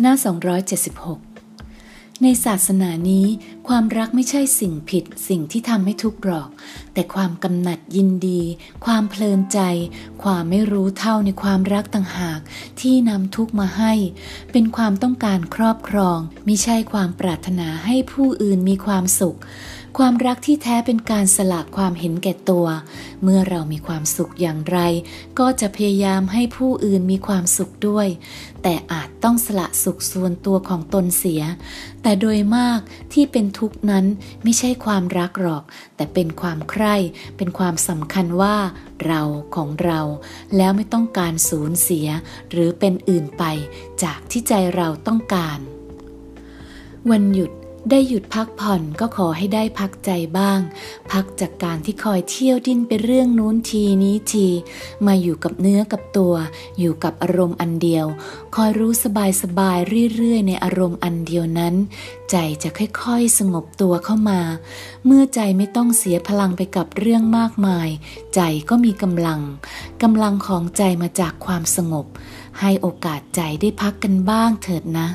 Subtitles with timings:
[0.00, 0.24] หน้า 276
[2.22, 3.26] ในศาสนานี้
[3.68, 6.48] ความรักไม่ใช่สิ่งผิดสิ่งที่ทำให้ทุกข์หรอก
[6.92, 8.42] แต่ความกำหนัดยินดี
[8.86, 9.60] ความเพลินใจ
[10.22, 12.40] ความไม่รู้เท่าในความรักต่างหาก
[12.80, 13.92] ที่นำทุกข์มาให้
[14.52, 16.18] เป็นความต้องการครอบครอง
[16.48, 19.38] มิใช่ความปรารถนาให้ผู้อื่นมีความสุข
[20.00, 22.66] ความรักที่แท้เป็นการสละความเห็นแก่ตัว
[23.22, 24.78] เมื่อเรามีความสุขอย่างไร
[25.38, 28.08] ก็จะพยายามให้ผู้อื่นมีความสุขด้วย
[28.62, 31.42] แต่อาจต้องสละสุขส่วนตัวของตนเสีย
[32.02, 32.80] แต่โดยมาก
[33.12, 34.04] ที่เป็นทุกข์นั้น
[34.42, 35.64] ไม่ใช่ความรักหรอก
[35.96, 36.96] แต่เป็นความใคร่
[37.36, 38.56] เป็นความสำคัญว่า
[39.06, 39.22] เรา
[39.56, 40.00] ของเรา
[40.56, 42.06] แล้วไม่ต้องการสูญเสีย
[42.50, 43.44] หรือเป็นอื่นไป
[44.02, 45.58] จากที่ใจเราต้องการ
[47.12, 47.50] วันหยุด
[47.90, 50.60] ได้หยุดพักผ่อนก็ขอให้ได้พักใจบ้าง
[51.12, 54.46] พักจากการที่คอยเที่ยวดิ้นไปเรื่องนู้นทีนี้ที
[55.06, 56.34] มาอยู่กับเนื้อกับตัว
[56.78, 58.06] อยู่กับอารมณ์อันเดียว
[58.54, 59.78] คอยรู้สบายสบาย
[60.14, 61.74] เรื่อยๆ ในอารมณ์อันเดียวนั้น
[62.30, 64.40] ใจจะค่อยๆ สงบตัวเข้ามา
[65.06, 67.88] เมื่อใจไม่ต้องเสียพลังไปกับเรื่องมากมาย
[68.34, 69.40] ใจก็มีกำลัง
[70.02, 72.06] กำลังของใจมาจากความสงบ
[72.60, 75.08] ให้โอกาสใจได้พักกันบ้างเถิดนะ